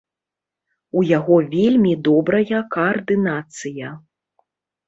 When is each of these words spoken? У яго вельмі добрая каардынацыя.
У 1.01 1.03
яго 1.17 1.35
вельмі 1.55 1.93
добрая 2.09 2.59
каардынацыя. 2.73 3.93